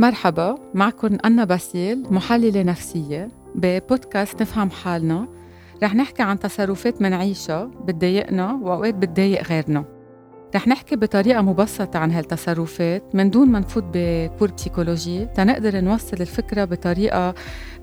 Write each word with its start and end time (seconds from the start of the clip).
مرحبا 0.00 0.54
معكم 0.74 1.18
أنا 1.24 1.44
باسيل 1.44 2.06
محللة 2.10 2.62
نفسية 2.62 3.28
ببودكاست 3.54 4.42
نفهم 4.42 4.70
حالنا. 4.70 5.28
رح 5.82 5.94
نحكي 5.94 6.22
عن 6.22 6.38
تصرفات 6.38 7.02
منعيشها 7.02 7.64
بتضايقنا 7.64 8.52
وأوقات 8.52 8.94
بتضايق 8.94 9.42
غيرنا. 9.48 9.84
رح 10.54 10.68
نحكي 10.68 10.96
بطريقة 10.96 11.42
مبسطة 11.42 11.98
عن 11.98 12.10
هالتصرفات 12.10 13.14
من 13.14 13.30
دون 13.30 13.48
ما 13.48 13.58
نفوت 13.58 13.84
ب 13.92 14.02
cours 14.02 14.50
psychologie 14.50 15.26
تنقدر 15.26 15.80
نوصل 15.80 16.16
الفكرة 16.20 16.64
بطريقة 16.64 17.34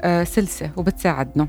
آه، 0.02 0.24
سلسة 0.24 0.72
وبتساعدنا. 0.78 1.48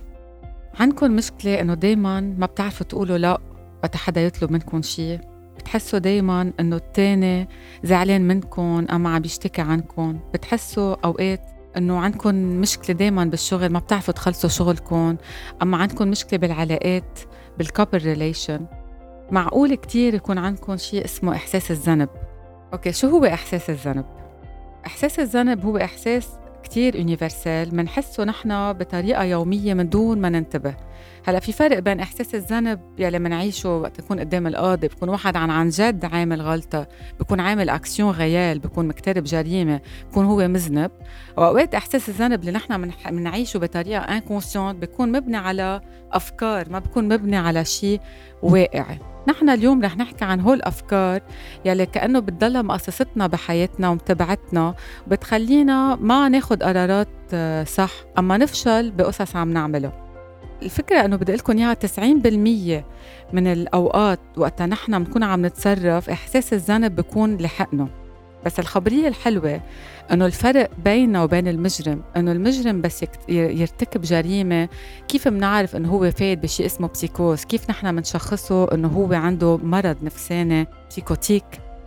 عندكم 0.80 1.10
مشكلة 1.10 1.60
إنه 1.60 1.74
دايما 1.74 2.20
ما 2.20 2.46
بتعرفوا 2.46 2.86
تقولوا 2.86 3.18
لا 3.18 3.38
وقت 3.82 3.96
حدا 3.96 4.20
يطلب 4.20 4.52
منكم 4.52 4.82
شيء. 4.82 5.20
بتحسوا 5.68 5.98
دايما 5.98 6.52
إنه 6.60 6.76
التاني 6.76 7.48
زعلان 7.82 8.28
منكم 8.28 8.86
اما 8.90 9.14
عم 9.14 9.22
بيشتكي 9.22 9.62
عنكم؟ 9.62 10.18
بتحسوا 10.34 10.96
أوقات 11.04 11.40
إنه 11.76 11.98
عندكم 11.98 12.34
مشكلة 12.34 12.96
دايما 12.96 13.24
بالشغل 13.24 13.72
ما 13.72 13.78
بتعرفوا 13.78 14.14
تخلصوا 14.14 14.48
شغلكم 14.48 15.16
أما 15.62 15.76
عندكم 15.76 16.08
مشكلة 16.08 16.38
بالعلاقات 16.38 17.18
بال 17.58 17.68
couple 17.68 17.98
relation 17.98 18.66
معقول 19.30 19.74
كتير 19.74 20.14
يكون 20.14 20.38
عندكم 20.38 20.76
شيء 20.76 21.04
اسمه 21.04 21.34
إحساس 21.34 21.70
الذنب. 21.70 22.08
okay 22.72 22.92
شو 22.92 23.08
هو 23.08 23.24
إحساس 23.24 23.70
الذنب؟ 23.70 24.04
إحساس 24.86 25.18
الذنب 25.18 25.64
هو 25.64 25.76
إحساس 25.76 26.28
كتير 26.62 26.96
universel 26.96 27.76
منحسه 27.76 28.24
نحن 28.24 28.72
بطريقة 28.72 29.24
يومية 29.24 29.74
من 29.74 29.88
دون 29.88 30.20
ما 30.20 30.28
ننتبه. 30.28 30.74
هلأ 31.26 31.40
في 31.40 31.52
فرق 31.52 31.78
بين 31.78 32.00
إحساس 32.00 32.34
الذنب 32.34 32.80
يلي 32.98 33.18
منعيشه 33.18 33.76
وقت 33.76 33.98
يكون 33.98 34.20
قدام 34.20 34.46
القاضي 34.46 34.88
بكون 34.88 35.08
واحد 35.08 35.36
عن 35.36 35.50
عن 35.50 35.68
جد 35.68 36.04
عامل 36.04 36.42
غلطة 36.42 36.88
بكون 37.20 37.40
عامل 37.40 37.70
action 37.70 38.10
réelle 38.10 38.58
بكون 38.58 38.88
مقترف 38.88 39.24
جريمة 39.24 39.80
بكون 40.10 40.24
هو 40.24 40.48
مذنب. 40.48 40.90
وأوقات 41.36 41.74
إحساس 41.74 42.08
الذنب 42.08 42.40
اللي 42.40 42.52
نحن 42.52 42.92
منعيشه 43.10 43.58
بطريقة 43.58 44.00
inconsciente 44.00 44.78
بيكون 44.78 45.12
مبني 45.12 45.36
على 45.36 45.80
أفكار 46.12 46.70
ما 46.70 46.78
بكون 46.78 47.08
مبني 47.08 47.36
على 47.36 47.64
شيء 47.64 48.00
واقعي. 48.42 48.98
نحن 49.28 49.50
اليوم 49.50 49.82
رح 49.82 49.96
نحكي 49.96 50.24
عن 50.24 50.40
هول 50.40 50.56
الأفكار 50.56 51.22
يلي 51.64 51.86
كأنه 51.86 52.18
بتضلها 52.18 52.62
مقاصصتنا 52.62 53.26
بحياتنا 53.26 53.88
ومتبعتنا 53.88 54.74
وبتخلينا 55.06 55.96
ما 55.96 56.28
ناخد 56.28 56.62
قرارات 56.62 57.08
آه، 57.32 57.64
صح 57.64 57.90
أما 58.18 58.36
نفشل 58.36 58.90
بقصص 58.90 59.36
عم 59.36 59.52
نعملها 59.52 60.08
الفكرة 60.62 61.04
إنه 61.04 61.16
بدي 61.16 61.34
لكم 61.34 61.58
إياها 61.58 61.74
90% 61.74 62.84
من 63.32 63.46
الأوقات 63.46 64.20
وقتها 64.36 64.66
نحن 64.66 65.04
بنكون 65.04 65.22
عم 65.22 65.46
نتصرف 65.46 66.10
إحساس 66.10 66.52
الذنب 66.52 66.96
بيكون 66.96 67.36
لحقنا. 67.36 67.88
بس 68.46 68.58
الخبرية 68.58 69.08
الحلوة 69.08 69.60
إنه 70.12 70.26
الفرق 70.26 70.70
بيننا 70.84 71.22
وبين 71.22 71.48
المجرم 71.48 72.02
إنه 72.16 72.32
المجرم 72.32 72.80
بس 72.80 73.04
يرتكب 73.28 74.00
جريمة. 74.00 74.68
كيف 75.08 75.28
بنعرف 75.28 75.76
إنه 75.76 75.88
هو 75.88 76.10
فايت 76.10 76.38
بشيء 76.38 76.66
اسمه 76.66 76.88
بسيكوز 76.88 77.44
كيف 77.44 77.70
نحن 77.70 77.96
بنشخصه 77.96 78.74
إنه 78.74 78.88
هو 78.88 79.12
عنده 79.12 79.56
مرض 79.56 79.96
نفساني 80.02 80.66
بسيكوتيك؟ 80.90 81.44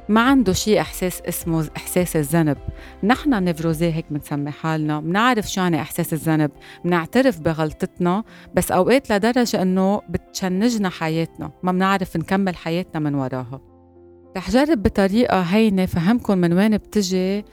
ما 0.10 0.22
عنده 0.22 0.54
شيء 0.54 0.82
إحساس 0.82 1.22
اسمه 1.22 1.70
إحساس 1.78 2.16
الذنب. 2.16 2.58
نحن 3.04 3.44
نفروزي 3.44 3.94
هيك 3.94 4.06
بنسمي 4.10 4.52
حالنا. 4.52 5.00
بنعرف 5.00 5.52
شو 5.52 5.62
يعني 5.62 5.82
إحساس 5.82 6.14
الذنب. 6.14 6.52
بنعترف 6.86 7.40
بغلطتنا 7.40 8.24
بس 8.54 8.72
أوقات 8.72 9.12
لدرجة 9.12 9.62
إنه 9.62 10.02
بتشنجنا 10.10 10.90
حياتنا. 10.90 11.52
ما 11.64 11.72
بنعرف 11.72 12.18
نكمل 12.18 12.56
حياتنا 12.56 13.00
من 13.00 13.16
وراها. 13.16 13.71
رح 14.38 14.52
جرب 14.52 14.84
بطريقة 14.84 15.42
هينة 15.42 15.86
فهمكم 15.86 16.38
من 16.38 16.54
وين 16.54 16.78
بتجي 16.78 17.46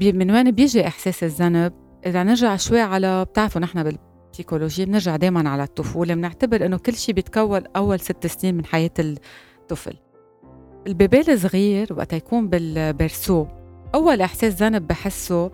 من 0.00 0.30
وين 0.30 0.50
بيجي 0.50 0.86
إحساس 0.86 1.24
الذنب. 1.24 1.72
إذا 2.06 2.22
نرجع 2.22 2.56
شوي 2.56 2.80
على 2.80 3.24
بتعرفوا 3.24 3.60
نحن 3.60 3.82
بالبسيكولوجيا 3.82 4.84
بنرجع 4.84 5.16
دائما 5.16 5.50
على 5.50 5.62
الطفولة 5.62 6.14
بنعتبر 6.14 6.66
إنه 6.66 6.78
كل 6.78 6.94
شيء 6.94 7.14
بيتكون 7.14 7.62
أول 7.76 8.00
ست 8.00 8.26
سنين 8.26 8.54
من 8.54 8.64
حياة 8.64 8.90
الطفل. 8.98 9.94
ال 10.86 10.93
bébé 10.93 11.20
الصغير 11.20 11.92
وقت 11.92 12.12
يكون 12.12 12.48
بال 12.48 12.70
berceau 12.70 13.46
أول 13.94 14.20
إحساس 14.20 14.54
ذنب 14.54 14.86
بحسه 14.86 15.50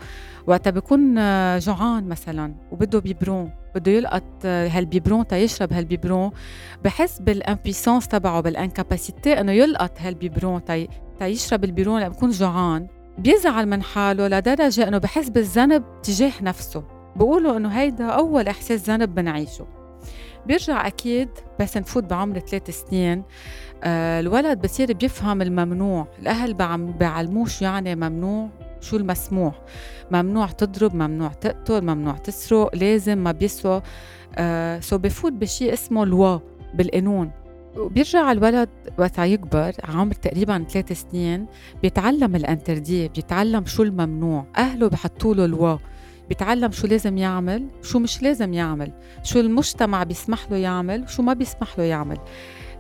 وقت 0.47 0.69
بيكون 0.69 1.15
جوعان 1.59 2.09
مثلا 2.09 2.55
وبده 2.73 2.99
biberon 2.99 3.51
بده 3.75 3.93
يلقط 3.93 4.47
هال 4.47 4.65
biberon 4.65 5.27
تيشرب 5.27 5.73
هال 5.73 5.84
biberon. 5.84 6.31
بحس 6.85 7.19
بال 7.19 7.33
impuissance 7.33 8.09
تبعه 8.09 8.41
بال 8.41 8.57
incapacité 8.57 9.41
إنه 9.41 9.53
يلقط 9.53 10.01
هال 10.01 10.15
biberon 10.15 10.65
تي 10.65 10.89
تيشرب 11.19 11.65
ال 11.65 11.69
biberon 11.69 12.01
لما 12.01 12.09
بيكون 12.09 12.31
جوعان. 12.31 12.87
بيزعل 13.19 13.67
من 13.67 13.83
حاله 13.83 14.29
لدرجة 14.29 14.89
إنه 14.89 14.99
بحس 14.99 15.29
بالذنب 15.29 15.85
تجاه 16.03 16.33
نفسه. 16.43 16.85
بقولوا 17.17 17.57
إنه 17.57 17.69
هيدا 17.69 18.05
أول 18.05 18.49
إحساس 18.49 18.91
ذنب 18.91 19.15
بنعيشه. 19.15 19.67
بيرجع 20.47 20.87
أكيد 20.87 21.29
بس 21.61 21.77
نفوت 21.77 22.05
بعمر 22.05 22.39
ثلاث 22.39 22.71
سنين. 22.71 23.19
آه 23.19 23.76
الولد 23.85 24.61
بصير 24.61 24.93
بيفهم 24.93 25.43
الممنوع. 25.43 26.09
الأهل 26.19 26.55
بعلموش 27.01 27.63
يعني 27.63 27.95
ممنوع 27.95 28.49
شو 28.81 28.97
المسموح. 28.97 29.55
ممنوع 30.11 30.47
تضرب 30.47 30.95
ممنوع 30.95 31.29
تقتل 31.29 31.83
ممنوع 31.83 32.13
تسرق 32.13 32.75
لازم 32.75 33.19
ما 33.19 33.33
بيسوى 33.33 33.83
آه 34.37 34.81
سو 34.81 34.99
بفوت 34.99 35.33
بشيء 35.33 35.73
اسمه 35.73 36.07
لوا 36.07 36.39
بالقانون. 36.75 37.31
وبيرجع 37.77 38.33
الولد 38.33 38.69
وقت 38.99 39.19
يكبر 39.19 39.73
عمر 39.89 40.15
تقريبا 40.15 40.65
ثلاث 40.71 40.93
سنين 41.11 41.47
بيتعلم 41.83 42.37
الانتردي 42.37 43.09
بيتعلم 43.09 43.67
شو 43.67 43.83
الممنوع. 43.83 44.47
أهله 44.57 44.89
بحطوا 44.89 45.35
له 45.35 45.47
لوا 45.47 45.77
بيتعلم 46.29 46.71
شو 46.71 46.87
لازم 46.87 47.19
يعمل 47.19 47.67
شو 47.83 47.99
مش 47.99 48.23
لازم 48.23 48.53
يعمل. 48.53 48.93
شو 49.23 49.41
المجتمع 49.41 50.03
بيسمح 50.03 50.51
له 50.51 50.57
يعمل 50.57 51.03
وشو 51.03 51.23
ما 51.23 51.33
بيسمح 51.33 51.79
له 51.79 51.85
يعمل. 51.85 52.19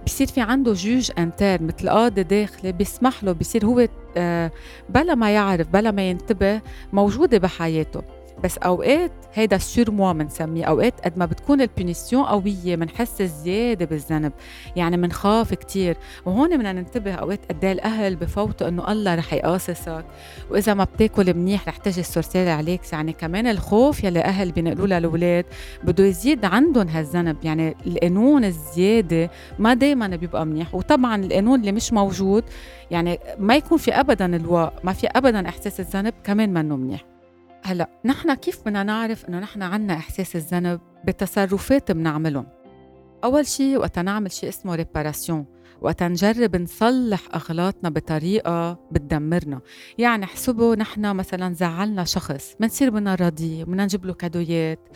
بصير 0.07 0.27
في 0.27 0.41
عنده 0.41 0.73
juge 0.73 1.11
interne 1.19 1.63
مثل 1.63 1.89
قاضي 1.89 2.23
داخلي 2.23 2.73
بيسمح 2.73 3.25
له 3.25 3.33
بصير 3.33 3.67
هو 3.67 3.89
آه، 4.17 4.51
بلا 4.89 5.15
ما 5.15 5.35
يعرف 5.35 5.69
بلا 5.69 5.91
ما 5.91 6.11
ينتبه 6.11 6.61
موجودة 6.93 7.39
بحياته. 7.39 8.16
بس 8.45 8.59
أوقات 8.59 9.13
هيدا 9.35 9.57
ال 9.57 9.91
surmoi 9.91 10.13
بنسميه 10.13 10.65
أوقات 10.65 11.01
قد 11.01 11.19
ما 11.19 11.27
بتكون 11.27 11.61
ال 11.61 11.68
punition 11.68 12.25
قوية 12.25 12.77
بنحس 12.77 13.23
زيادة 13.23 13.85
بالذنب 13.85 14.33
يعني 14.77 14.97
بنخاف 14.97 15.55
كتير. 15.55 15.97
وهون 16.27 16.57
بدنا 16.57 16.73
ننتبه 16.73 17.13
أوقات 17.15 17.41
قد 17.53 17.65
إيه 17.65 17.73
الأهل 17.73 18.17
بفوتوا 18.17 18.69
إنه 18.69 18.93
الله 18.93 19.15
رح 19.15 19.33
يقاصصك 19.33 20.05
وإذا 20.51 20.75
ما 20.75 20.85
بتاكل 20.85 21.35
منيح 21.35 21.69
رح 21.69 21.77
تجي 21.77 22.01
ال 22.01 22.06
sorcière 22.06 22.49
عليك. 22.49 22.93
يعني 22.93 23.13
كمان 23.13 23.47
الخوف 23.47 24.05
يلي 24.05 24.21
أهل 24.21 24.53
بينقلوا 24.53 24.87
للأولاد 24.87 25.45
بده 25.85 26.05
يزيد 26.05 26.45
عندهم 26.45 26.89
هالذنب. 26.89 27.37
يعني 27.45 27.77
القانون 27.87 28.45
الزيادة 28.45 29.31
ما 29.59 29.75
دائما 29.75 30.07
بيبقى 30.09 30.47
منيح. 30.47 30.75
وطبعا 30.75 31.25
القانون 31.25 31.61
اللي 31.61 31.73
مش 31.73 31.93
موجود 31.93 32.45
يعني 32.91 33.19
ما 33.39 33.57
يكون 33.57 33.79
في 33.79 33.93
ابدا 33.93 34.37
الواء 34.37 34.73
ما 34.85 34.93
في 34.93 35.07
ابدا 35.07 35.49
إحساس 35.49 35.81
الذنب 35.81 36.15
كمان 36.25 36.53
منه 36.53 36.77
منيح. 36.77 37.16
هلا 37.67 37.91
نحن 38.05 38.35
كيف 38.35 38.61
بدنا 38.63 38.83
نعرف 38.83 39.25
إنه 39.29 39.39
نحن 39.39 39.63
عنا 39.63 39.95
إحساس 39.95 40.37
الذنب 40.37 40.81
بتصرفات 41.05 41.93
بنعملهم؟ 41.93 42.47
أول 43.25 43.47
شيء 43.47 43.77
وقت 43.77 43.99
نعمل 43.99 44.33
شيء 44.33 44.49
اسمه 44.49 44.75
réparation 44.75 45.47
وقت 45.81 46.03
نجرب 46.03 46.57
نصلح 46.57 47.21
أغلاطنا 47.35 47.89
بطريقة 47.89 48.79
بتدمرنا. 48.91 49.61
يعني 49.99 50.25
احسبوا 50.25 50.77
نحن 50.77 51.17
مثلا 51.17 51.55
زعلنا 51.55 52.05
شخص 52.05 52.55
بنصير 52.61 52.91
بدنا 52.91 53.13
نراضيه 53.13 53.65
بدنا 53.65 53.85
نجيب 53.85 54.07
له 54.07 54.15
كادويات 54.15 54.89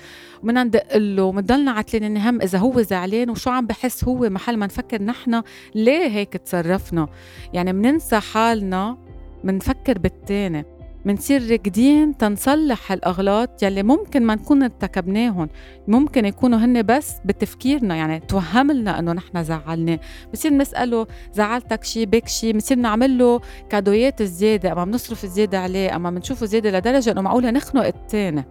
بدنا 0.42 0.64
ندق 0.64 0.96
له 0.96 1.22
وبنضلنا 1.22 1.70
عتلين 1.70 2.16
هم 2.16 2.40
إذا 2.40 2.58
هو 2.58 2.82
زعلان 2.82 3.30
وشو 3.30 3.50
عم 3.50 3.66
بحس 3.66 4.04
هو 4.04 4.30
محل 4.30 4.56
ما 4.56 4.66
نفكر 4.66 5.02
نحن 5.02 5.42
ليه 5.74 6.06
هيك 6.06 6.32
تصرفنا؟ 6.32 7.08
يعني 7.52 7.72
بننسى 7.72 8.20
حالنا 8.20 8.98
بنفكر 9.44 9.98
بالتاني. 9.98 10.79
منصير 11.04 11.50
راكدين 11.50 12.16
تنصلح 12.16 12.92
هالاغلاط 12.92 13.62
يلي 13.62 13.82
ممكن 13.82 14.22
ما 14.22 14.34
نكون 14.34 14.62
ارتكبناهم 14.62 15.48
ممكن 15.88 16.24
يكونوا 16.24 16.58
هن 16.58 16.82
بس 16.82 17.16
بتفكيرنا 17.24 17.96
يعني 17.96 18.20
توهم 18.20 18.72
لنا 18.72 18.98
إنه 18.98 19.12
نحن 19.12 19.44
زعلنا. 19.44 19.98
بصير 20.32 20.52
نسأله 20.52 21.06
زعلتك 21.32 21.84
شيء 21.84 22.06
بك 22.06 22.28
شيء 22.28 22.56
بصير 22.56 22.78
نعمل 22.78 23.18
له 23.18 23.40
كادويات 23.68 24.22
زياده 24.22 24.72
أما 24.72 24.84
بنصرف 24.84 25.26
زياده 25.26 25.58
عليه 25.60 25.96
أما 25.96 26.10
بنشوفه 26.10 26.46
زيادة 26.46 26.70
لدرجة 26.78 27.10
إنه 27.10 27.20
معقولة 27.20 27.50
نخنق 27.50 27.86
الثاني 27.86 28.44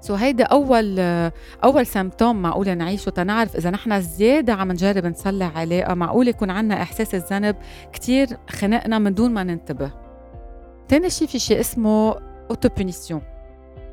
so 0.00 0.14
هيدا 0.14 0.44
أول 0.44 0.98
أول 1.64 1.86
symptôme 1.86 2.42
معقولة 2.42 2.74
نعيشه. 2.74 3.10
تنعرف 3.10 3.56
إذا 3.56 3.70
نحن 3.70 4.00
زيادة 4.00 4.52
عم 4.52 4.72
نجرب 4.72 5.06
نصلح 5.06 5.58
علاقه 5.58 5.94
معقول 5.94 6.28
يكون 6.28 6.50
عنا 6.50 6.82
إحساس 6.82 7.14
الذنب 7.14 7.56
كتير 7.92 8.28
خنقنا 8.48 8.98
من 8.98 9.14
دون 9.14 9.30
ما 9.30 9.44
ننتبه. 9.44 10.05
تاني 10.88 11.10
شيء 11.10 11.28
في 11.28 11.38
شيء 11.38 11.60
اسمه 11.60 12.16
autopunition 12.50 13.22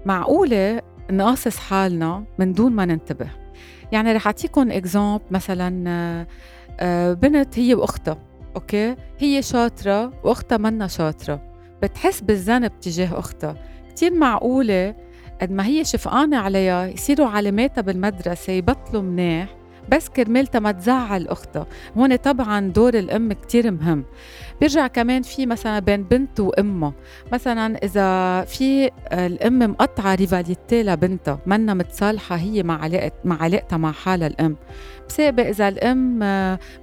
معقولة 0.05 0.81
نقاصص 1.11 1.57
حالنا 1.57 2.23
من 2.39 2.53
دون 2.53 2.71
ما 2.71 2.85
ننتبه. 2.85 3.29
يعني 3.91 4.11
رح 4.13 4.27
أعطيكم 4.27 4.71
exemple 4.71 5.23
مثلا 5.31 6.25
آه، 6.79 7.13
بنت 7.13 7.59
هي 7.59 7.73
وأختها 7.73 8.17
okay؟ 8.55 8.95
هي 9.19 9.41
شاطرة 9.41 10.13
وأختها 10.23 10.57
منا 10.57 10.87
شاطرة. 10.87 11.41
بتحس 11.81 12.21
بالذنب 12.21 12.79
تجاه 12.79 13.19
أختها. 13.19 13.55
كتير 13.89 14.13
معقولة 14.13 14.95
قد 15.41 15.51
ما 15.51 15.65
هي 15.65 15.85
شفقانة 15.85 16.37
عليها 16.37 16.87
يصيروا 16.87 17.27
علاماتها 17.27 17.81
بالمدرسة 17.81 18.53
يبطلوا 18.53 19.01
منيح. 19.01 19.55
بس 19.89 20.09
كرمالتها 20.09 20.59
ما 20.59 20.71
تزعل 20.71 21.27
أختها. 21.27 21.67
هون 21.97 22.15
طبعا 22.15 22.59
دور 22.59 22.93
الأم 22.93 23.33
كتير 23.33 23.71
مهم. 23.71 24.03
بيرجع 24.59 24.87
كمان 24.87 25.21
في 25.21 25.45
مثلا 25.45 25.79
بين 25.79 26.03
بنت 26.03 26.39
وأمها 26.39 26.93
مثلا 27.33 27.77
إذا 27.83 28.41
في 28.45 28.91
الأم 29.13 29.59
مقطعة 29.59 30.15
ريفاليتي 30.15 30.83
لبنتها 30.83 31.39
منا 31.45 31.73
متصالحة 31.73 32.35
هي 32.35 32.63
مع 32.63 32.81
علاقة 32.81 33.11
مع 33.25 33.43
علاقتها 33.43 33.77
مع 33.77 33.91
حالها 33.91 34.27
الأم. 34.27 34.55
بسابق 35.09 35.45
إذا 35.47 35.67
الأم 35.67 36.19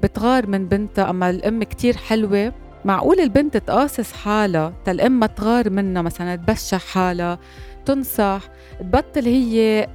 بتغار 0.02 0.47
من 0.47 0.69
بنتها 0.69 1.11
أما 1.11 1.31
الأم 1.31 1.62
كتير 1.62 1.97
حلوة 1.97 2.52
معقول 2.85 3.21
البنت 3.21 3.56
تقاصص 3.56 4.12
حالها 4.12 4.73
تل 4.85 5.09
ما 5.09 5.27
تغار 5.27 5.71
منها 5.71 6.03
مثلا 6.03 6.37
تبشح 6.37 6.87
حالها 6.87 7.38
تنصح 7.87 8.41
تبطل 8.81 9.25
هي 9.25 9.88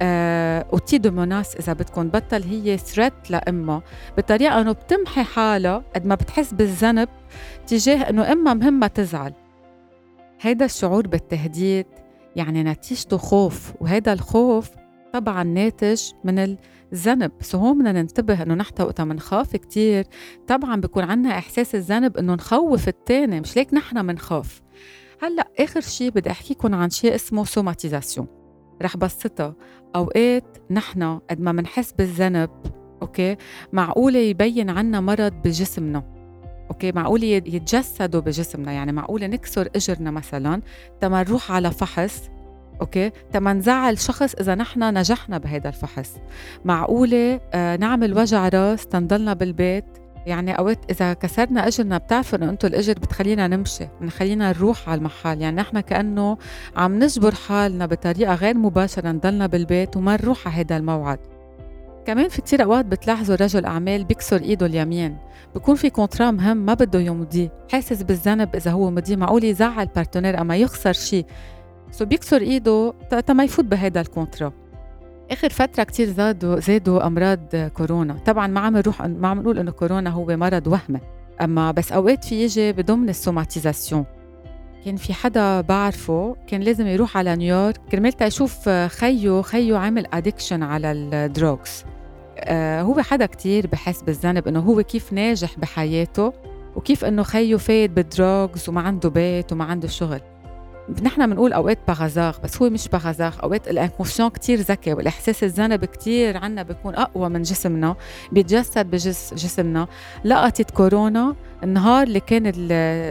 أوتي 0.72 0.98
دو 0.98 1.10
موناس 1.10 1.56
إذا 1.56 1.72
بدكم 1.72 2.08
تبطل 2.08 2.42
هي 2.42 2.78
ثريت 2.78 3.30
لإمها. 3.30 3.82
بطريقة 4.18 4.60
إنه 4.60 4.72
بتمحي 4.72 5.22
حالها 5.22 5.82
قد 5.94 6.06
ما 6.06 6.14
بتحس 6.14 6.54
بالذنب 6.54 7.08
تجاه 7.66 8.10
إنه 8.10 8.32
إمها 8.32 8.54
مهمة 8.54 8.86
تزعل. 8.86 9.32
هيدا 10.40 10.64
الشعور 10.64 11.06
بالتهديد 11.06 11.86
يعني 12.36 12.62
نتيجته 12.62 13.16
خوف 13.16 13.72
وهيدا 13.80 14.12
الخوف 14.12 14.70
طبعا 15.12 15.42
ناتج 15.42 16.02
من 16.24 16.56
الذنب 16.92 17.32
so 17.40 17.58
هون 17.58 17.78
بدنا 17.78 17.92
ننتبه 17.92 18.42
إنه 18.42 18.54
نحن 18.54 18.82
وقتها 18.82 19.04
بنخاف 19.04 19.56
كثير 19.56 20.04
طبعا 20.46 20.80
بيكون 20.80 21.04
عنا 21.04 21.38
إحساس 21.38 21.74
الذنب 21.74 22.16
إنه 22.16 22.34
نخوف 22.34 22.88
الثاني 22.88 23.40
مش 23.40 23.56
ليك 23.56 23.74
نحن 23.74 24.06
بنخاف 24.06 24.62
هلأ 25.22 25.48
آخر 25.58 25.80
شيء 25.80 26.10
بدي 26.10 26.30
احكيكم 26.30 26.74
عن 26.74 26.90
شيء 26.90 27.14
اسمه 27.14 27.44
somatisation 27.44 28.26
رح 28.82 28.96
بسطها. 28.96 29.54
أوقات 29.96 30.58
نحن 30.70 31.18
قد 31.30 31.40
ما 31.40 31.52
بنحس 31.52 31.92
بالذنب 31.92 32.50
okay 33.02 33.36
معقوله 33.72 34.18
يبين 34.18 34.70
عنا 34.70 35.00
مرض 35.00 35.32
بجسمنا. 35.32 36.02
okay 36.70 36.92
معقوله 36.92 37.26
يتجسدوا 37.26 38.20
بجسمنا. 38.20 38.72
يعني 38.72 38.92
معقوله 38.92 39.26
نكسر 39.26 39.68
إجرنا 39.76 40.10
مثلا. 40.10 40.62
تما 41.00 41.22
نروح 41.22 41.52
على 41.52 41.70
فحص. 41.70 42.28
okay؟ 42.80 43.10
تما 43.32 43.52
نزعل 43.52 43.98
شخص 43.98 44.34
إذا 44.34 44.54
نحن 44.54 44.98
نجحنا 44.98 45.38
بهذا 45.38 45.68
الفحص. 45.68 46.12
معقولة؟ 46.64 47.40
آه 47.54 47.76
نعمل 47.76 48.18
وجع 48.18 48.48
راس 48.48 48.86
تنضلنا 48.86 49.34
بالبيت؟ 49.34 49.84
يعني 50.26 50.58
أوقات 50.58 50.90
إذا 50.90 51.12
كسرنا 51.12 51.66
اجرنا 51.66 51.98
بتعرفوا 51.98 52.38
إنه 52.38 52.50
أنتم 52.50 52.68
الاجر 52.68 52.92
بتخلينا 52.92 53.48
نمشي 53.48 53.88
بنخلينا 54.00 54.52
نروح 54.52 54.88
على 54.88 54.98
المحل. 54.98 55.40
يعني 55.40 55.56
نحن 55.56 55.80
كأنه 55.80 56.38
عم 56.76 56.98
نجبر 56.98 57.34
حالنا 57.34 57.86
بطريقة 57.86 58.34
غير 58.34 58.56
مباشرة 58.56 59.12
نضلنا 59.12 59.46
بالبيت 59.46 59.96
وما 59.96 60.12
نروح 60.12 60.48
على 60.48 60.56
هذا 60.56 60.76
الموعد. 60.76 61.18
كمان 62.06 62.28
في 62.28 62.42
كتير 62.42 62.62
أوقات 62.62 62.84
بتلاحظوا 62.84 63.36
رجل 63.36 63.64
أعمال 63.64 64.04
بيكسر 64.04 64.42
إيده 64.42 64.66
اليمين. 64.66 65.16
بكون 65.54 65.74
في 65.74 65.90
contrat 65.90 66.30
مهم 66.30 66.56
ما 66.56 66.74
بده 66.74 67.00
يمضيه 67.00 67.52
حاسس 67.72 68.02
بالذنب 68.02 68.56
إذا 68.56 68.70
هو 68.70 68.90
مضيه 68.90 69.16
معقول 69.16 69.44
يزعل 69.44 69.86
partenaire 69.86 70.40
أما 70.40 70.56
يخسر 70.56 70.92
شيء 70.92 71.26
so 71.96 72.04
بيكسر 72.04 72.40
ايده 72.40 72.94
تا 73.26 73.32
ما 73.32 73.44
يفوت 73.44 73.64
بهيدا 73.64 74.00
ال 74.00 74.06
contrat 74.06 74.52
آخر 75.30 75.50
فترة 75.50 75.84
كتير 75.84 76.06
زادوا 76.06 76.60
زادوا 76.60 77.06
أمراض 77.06 77.56
كورونا. 77.56 78.14
طبعا 78.26 78.46
ما 78.46 78.60
عم 78.60 78.76
نروح 78.76 79.02
ما 79.02 79.28
عم 79.28 79.40
نقول 79.40 79.58
إنه 79.58 79.70
كورونا 79.70 80.10
هو 80.10 80.36
مرض 80.36 80.66
وهمي 80.66 81.00
أما 81.40 81.70
بس 81.70 81.92
أوقات 81.92 82.24
في 82.24 82.44
يجي 82.44 82.72
بضمن 82.72 83.08
ال 83.08 83.15
somatisation. 83.15 84.04
كان 84.84 84.96
في 84.96 85.14
حدا 85.14 85.60
بعرفه 85.60 86.36
كان 86.46 86.60
لازم 86.60 86.86
يروح 86.86 87.16
على 87.16 87.36
نيويورك. 87.36 87.80
كرمال 87.92 88.12
يشوف 88.22 88.68
خيو 88.68 89.42
خيو 89.42 89.76
عامل 89.76 90.06
addiction 90.12 90.62
على 90.62 90.92
ال 90.92 91.07
drugs 91.07 91.84
آه 92.38 92.82
هو 92.82 93.00
حدا 93.00 93.26
كتير 93.26 93.66
بحس 93.66 94.02
بالذنب 94.02 94.48
إنه 94.48 94.60
هو 94.60 94.82
كيف 94.82 95.12
ناجح 95.12 95.58
بحياته 95.58 96.32
وكيف 96.76 97.04
إنه 97.04 97.22
خيو 97.22 97.58
فايت 97.58 97.90
بال 97.90 98.12
drugs 98.12 98.68
وما 98.68 98.80
عنده 98.80 99.08
بيت 99.08 99.52
وما 99.52 99.64
عنده 99.64 99.88
شغل. 99.88 100.20
نحن 101.02 101.30
بنقول 101.30 101.52
أوقات 101.52 101.78
par 101.88 102.05
hasard 102.05 102.38
بس 102.44 102.62
هو 102.62 102.70
مش 102.70 102.88
par 102.88 103.03
hasard 103.03 103.34
أوقات 103.42 103.68
ال 103.68 103.73
inconscient 103.73 104.28
كتير 104.28 104.58
ذكي 104.58 104.92
والإحساس 104.92 105.44
الذنب 105.44 105.84
كتير 105.84 106.36
عنا 106.36 106.62
بيكون 106.62 106.94
أقوى 106.94 107.28
من 107.28 107.42
جسمنا 107.42 107.96
بيتجسد 108.32 108.90
بجسمنا 108.90 109.86
لقطت 110.24 110.70
كورونا 110.70 111.36
النهار 111.62 112.02
اللي 112.02 112.20
كانت 112.20 112.56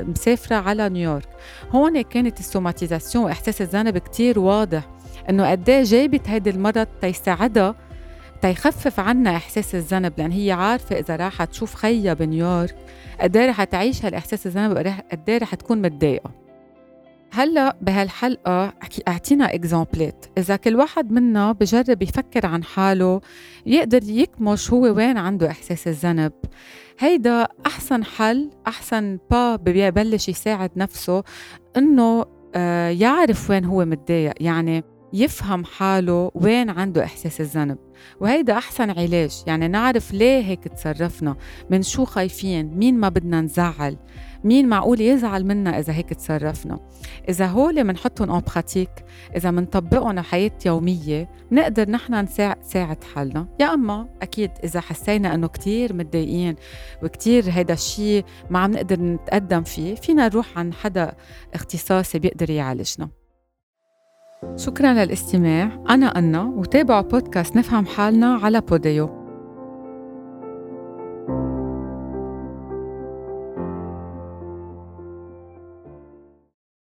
مسافرة 0.09 0.55
على 0.55 0.89
نيويورك. 0.89 1.29
هون 1.71 2.01
كانت 2.01 2.39
ال 2.39 2.46
somatisation 2.46 3.25
وإحساس 3.25 3.61
الذنب 3.61 3.97
كتير 3.97 4.39
واضح 4.39 4.89
إنه 5.29 5.51
قد 5.51 5.69
إيه 5.69 5.83
جابت 5.83 6.29
هيدي 6.29 6.49
المرض 6.49 6.87
تيساعدها 7.01 7.75
تيخفف 8.41 8.99
عنا 8.99 9.35
إحساس 9.35 9.75
الذنب. 9.75 10.13
لأن 10.17 10.31
هي 10.31 10.51
عارفة 10.51 10.99
إذا 10.99 11.15
راحت 11.15 11.49
تشوف 11.49 11.75
خيها 11.75 12.13
بنيويورك 12.13 12.75
قد 13.21 13.37
إيه 13.37 13.49
رح 13.49 13.63
تعيش 13.63 14.05
هالإحساس 14.05 14.47
الذنب 14.47 14.77
قد 15.11 15.29
إيه 15.29 15.37
رح 15.37 15.55
تكون 15.55 15.81
متضايقة. 15.81 16.44
هلا 17.31 17.77
بهالحلقة 17.81 18.73
أعطينا 19.07 19.53
اكزامبلات 19.53 20.25
إذا 20.37 20.55
كل 20.55 20.75
واحد 20.75 21.11
منا 21.11 21.51
بجرب 21.51 22.01
يفكر 22.01 22.45
عن 22.45 22.63
حاله 22.63 23.21
يقدر 23.65 24.03
يكمش 24.03 24.73
هو 24.73 24.81
وين 24.81 25.17
عنده 25.17 25.51
إحساس 25.51 25.87
الذنب. 25.87 26.31
هيدا 26.99 27.47
أحسن 27.65 28.03
حل 28.03 28.49
أحسن 28.67 29.19
با 29.31 29.55
ببلش 29.55 30.29
يساعد 30.29 30.71
نفسه 30.75 31.23
إنه 31.77 32.25
آه، 32.55 32.89
يعرف 32.89 33.49
وين 33.49 33.65
هو 33.65 33.85
متضايق. 33.85 34.33
يعني 34.39 34.83
يفهم 35.15 35.65
حاله 35.65 36.31
وين 36.35 36.69
عنده 36.69 37.03
إحساس 37.03 37.41
الذنب. 37.41 37.77
وهيدا 38.19 38.57
أحسن 38.57 38.89
علاج. 38.89 39.43
يعني 39.47 39.67
نعرف 39.67 40.13
ليه 40.13 40.43
هيك 40.43 40.63
تصرفنا. 40.63 41.35
من 41.69 41.81
شو 41.83 42.05
خايفين؟ 42.05 42.77
مين 42.77 42.99
ما 42.99 43.09
بدنا 43.09 43.41
نزعل؟ 43.41 43.97
مين 44.43 44.69
معقول 44.69 45.01
يزعل 45.01 45.45
منا 45.45 45.79
إذا 45.79 45.93
هيك 45.93 46.13
تصرفنا؟ 46.13 46.79
إذا 47.29 47.45
هول 47.45 47.83
منحطهم 47.83 48.29
en 48.31 48.41
pratique 48.41 48.89
إذا 49.35 49.51
منطبقهم 49.51 50.07
على 50.07 50.23
حياة 50.23 50.51
يومية 50.65 51.29
بنقدر 51.51 51.89
نحن 51.89 52.13
نساعد 52.13 53.03
حالنا. 53.13 53.47
يا 53.59 53.73
أما 53.73 54.07
أكيد 54.21 54.51
إذا 54.63 54.79
حسينا 54.79 55.35
إنه 55.35 55.47
كتير 55.47 55.93
متضايقين 55.93 56.55
وكتير 57.03 57.43
هيدا 57.49 57.73
الشيء 57.73 58.25
ما 58.49 58.59
عم 58.59 58.71
نقدر 58.71 58.99
نتقدم 58.99 59.63
فيه 59.63 59.95
فينا 59.95 60.27
نروح 60.27 60.57
عن 60.57 60.73
حدا 60.73 61.13
اختصاصي 61.53 62.19
بيقدر 62.19 62.49
يعالجنا. 62.49 63.09
شكرا 64.57 64.93
للاستماع. 64.93 65.69
أنا 65.89 66.05
أنا 66.05 66.43
وتابعوا 66.43 67.01
بودكاست 67.01 67.55
نفهم 67.55 67.85
حالنا 67.85 68.33
على 68.33 68.61
بوديو. 68.61 69.24